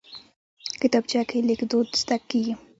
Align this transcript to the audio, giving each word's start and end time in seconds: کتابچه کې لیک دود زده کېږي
کتابچه 0.81 1.21
کې 1.29 1.37
لیک 1.47 1.61
دود 1.71 1.87
زده 2.01 2.17
کېږي 2.29 2.53